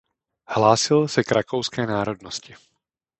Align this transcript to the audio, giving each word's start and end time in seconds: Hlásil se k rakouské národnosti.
Hlásil 0.47 1.07
se 1.07 1.23
k 1.23 1.31
rakouské 1.31 1.85
národnosti. 1.85 2.55